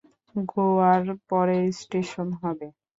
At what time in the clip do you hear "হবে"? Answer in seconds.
2.41-2.67